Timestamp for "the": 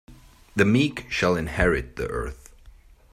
0.55-0.65, 1.95-2.07